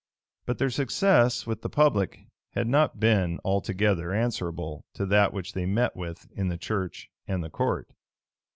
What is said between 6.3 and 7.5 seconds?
in the church and